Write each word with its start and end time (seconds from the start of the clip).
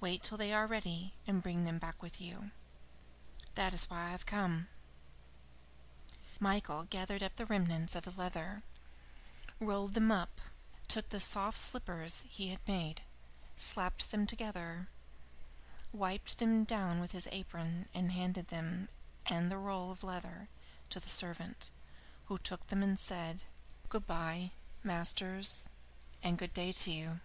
Wait 0.00 0.22
till 0.22 0.38
they 0.38 0.52
are 0.52 0.68
ready, 0.68 1.12
and 1.26 1.42
bring 1.42 1.64
them 1.64 1.76
back 1.76 2.00
with 2.00 2.20
you.' 2.20 2.52
That 3.56 3.74
is 3.74 3.90
why 3.90 4.04
I 4.06 4.10
have 4.10 4.24
come." 4.26 4.68
Michael 6.38 6.84
gathered 6.84 7.20
up 7.20 7.34
the 7.34 7.46
remnants 7.46 7.96
of 7.96 8.04
the 8.04 8.12
leather; 8.12 8.62
rolled 9.58 9.94
them 9.94 10.12
up, 10.12 10.40
took 10.86 11.08
the 11.08 11.18
soft 11.18 11.58
slippers 11.58 12.24
he 12.28 12.50
had 12.50 12.60
made, 12.68 13.02
slapped 13.56 14.12
them 14.12 14.24
together, 14.24 14.86
wiped 15.92 16.38
them 16.38 16.62
down 16.62 17.00
with 17.00 17.10
his 17.10 17.26
apron, 17.32 17.88
and 17.92 18.12
handed 18.12 18.48
them 18.50 18.88
and 19.26 19.50
the 19.50 19.58
roll 19.58 19.90
of 19.90 20.04
leather 20.04 20.48
to 20.90 21.00
the 21.00 21.08
servant, 21.08 21.70
who 22.26 22.38
took 22.38 22.64
them 22.68 22.84
and 22.84 23.00
said: 23.00 23.42
"Good 23.88 24.06
bye, 24.06 24.52
masters, 24.84 25.68
and 26.22 26.38
good 26.38 26.54
day 26.54 26.70
to 26.70 26.92
you!" 26.92 27.20